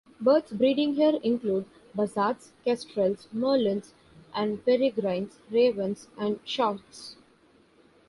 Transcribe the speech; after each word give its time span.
Birds 0.19 0.51
breeding 0.51 0.95
here 0.95 1.19
include 1.21 1.65
buzzards, 1.93 2.53
kestrels, 2.65 3.27
merlins 3.31 3.93
and 4.33 4.65
peregrines, 4.65 5.37
ravens 5.51 6.07
and 6.17 6.43
choughs. 6.43 7.17